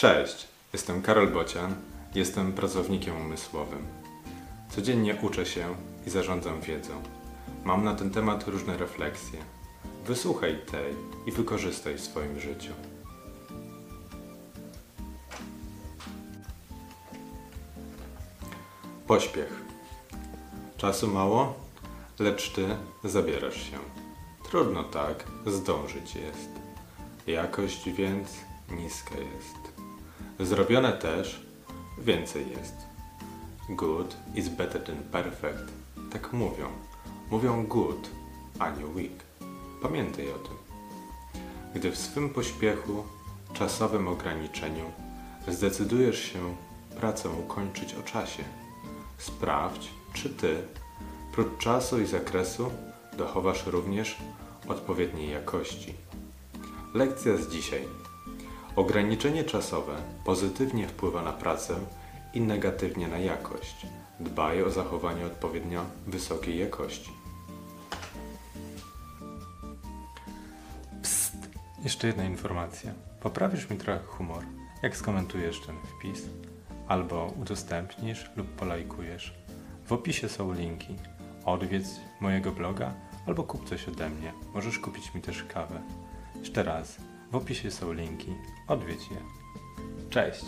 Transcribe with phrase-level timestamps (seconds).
[0.00, 1.74] Cześć, jestem Karol Bocian,
[2.14, 3.86] jestem pracownikiem umysłowym.
[4.70, 5.74] Codziennie uczę się
[6.06, 7.02] i zarządzam wiedzą.
[7.64, 9.38] Mam na ten temat różne refleksje.
[10.06, 10.94] Wysłuchaj tej
[11.26, 12.72] i wykorzystaj w swoim życiu.
[19.06, 19.62] Pośpiech.
[20.76, 21.54] Czasu mało,
[22.18, 23.78] lecz ty zabierasz się.
[24.50, 26.50] Trudno tak, zdążyć jest.
[27.26, 28.28] Jakość więc
[28.70, 29.79] niska jest.
[30.40, 31.46] Zrobione też
[31.98, 32.74] więcej jest.
[33.68, 35.72] Good is better than perfect.
[36.12, 36.68] Tak mówią.
[37.30, 38.10] Mówią good,
[38.58, 39.24] a nie weak.
[39.82, 40.56] Pamiętaj o tym.
[41.74, 43.04] Gdy w swym pośpiechu,
[43.52, 44.84] czasowym ograniczeniu
[45.48, 46.56] zdecydujesz się
[47.00, 48.44] pracę ukończyć o czasie,
[49.18, 50.62] sprawdź, czy ty,
[51.32, 52.70] prócz czasu i zakresu,
[53.16, 54.16] dochowasz również
[54.68, 55.94] odpowiedniej jakości.
[56.94, 57.88] Lekcja z dzisiaj.
[58.80, 61.74] Ograniczenie czasowe pozytywnie wpływa na pracę
[62.34, 63.86] i negatywnie na jakość.
[64.20, 67.10] Dbaj o zachowanie odpowiednio wysokiej jakości.
[71.02, 71.36] Psst!
[71.84, 72.92] Jeszcze jedna informacja.
[73.22, 74.44] Poprawisz mi trochę humor,
[74.82, 76.22] jak skomentujesz ten wpis,
[76.88, 79.34] albo udostępnisz lub polajkujesz.
[79.86, 80.96] W opisie są linki.
[81.44, 81.84] Odwiedź
[82.20, 82.94] mojego bloga
[83.26, 84.32] albo kup coś ode mnie.
[84.54, 85.80] Możesz kupić mi też kawę.
[86.40, 86.96] Jeszcze raz,
[87.30, 88.34] w opisie są linki.
[88.68, 89.16] Odwiedź je.
[90.10, 90.44] Cześć!